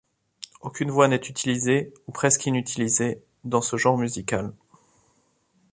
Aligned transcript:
Aucune 0.61 0.89
voix 0.89 1.07
n'est 1.07 1.27
utilisée, 1.29 1.93
ou 2.07 2.11
presque 2.11 2.47
inutilisée, 2.47 3.21
dans 3.43 3.61
ce 3.61 3.77
genre 3.77 3.99
musical. 3.99 4.51